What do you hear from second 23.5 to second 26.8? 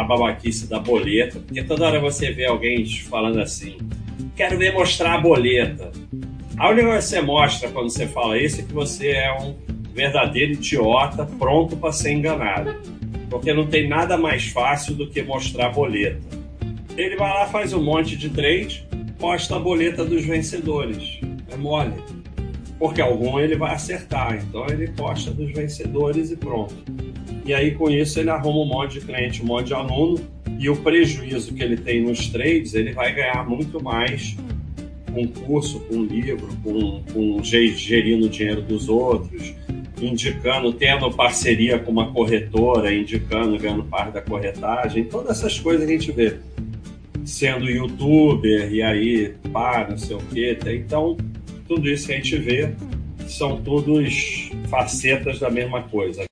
vai acertar. Então ele posta dos vencedores e pronto.